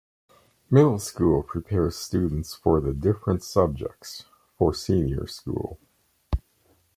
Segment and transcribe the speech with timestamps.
[0.71, 4.25] Middle School prepares students for the different subjects
[4.57, 5.77] for Senior School.